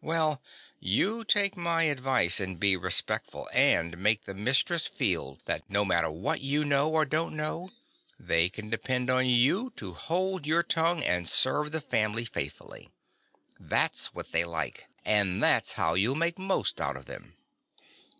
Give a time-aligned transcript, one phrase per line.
[0.00, 0.40] Well,
[0.78, 6.08] you take my advice, and be respectful; and make the mistress feel that no matter
[6.08, 7.70] what you know or don't know,
[8.16, 12.90] they can depend on you to hold your tongue and serve the family faithfully.
[13.58, 17.34] That's what they like; and that's how you'll make most out of them.